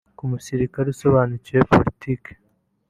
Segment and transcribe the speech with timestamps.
[0.15, 2.31] nk’umusirikare usobanukiwe politiki